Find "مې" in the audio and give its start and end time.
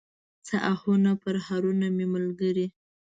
1.95-2.05